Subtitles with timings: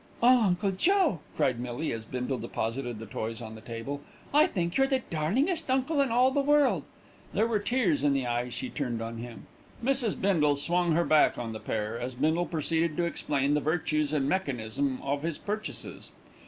[0.23, 0.41] "Oh!
[0.45, 4.01] Uncle Joe," cried Millie, as Bindle deposited the toys on the table.
[4.33, 6.85] "I think you're the darlingest uncle in all the world."
[7.35, 9.45] There were tears in the eyes she turned on him.
[9.85, 10.19] Mrs.
[10.19, 14.27] Bindle swung her back on the pair, as Bindle proceeded to explain the virtues and
[14.27, 16.09] mechanism of his purchases.